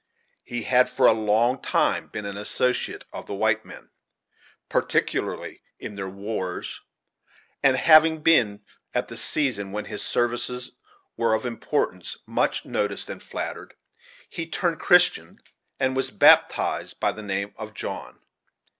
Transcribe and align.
He 0.43 0.63
had 0.63 0.89
for 0.89 1.05
a 1.05 1.11
long 1.13 1.61
time 1.61 2.07
been 2.07 2.25
an 2.25 2.35
associate 2.35 3.05
of 3.13 3.27
the 3.27 3.35
white 3.35 3.63
men, 3.65 3.91
particularly 4.67 5.61
in 5.77 5.93
their 5.93 6.09
wars, 6.09 6.81
and 7.61 7.77
having 7.77 8.23
been, 8.23 8.65
at 8.95 9.09
the 9.09 9.15
season 9.15 9.71
when 9.71 9.85
his 9.85 10.01
services 10.01 10.71
were 11.17 11.35
of 11.35 11.45
importance, 11.45 12.17
much 12.25 12.65
noticed 12.65 13.11
and 13.11 13.21
flattered, 13.21 13.75
he 14.27 14.45
had 14.45 14.53
turned 14.53 14.79
Christian 14.79 15.37
and 15.79 15.95
was 15.95 16.09
baptized 16.09 16.99
by 16.99 17.11
the 17.11 17.21
name 17.21 17.53
of 17.55 17.75
John. 17.75 18.19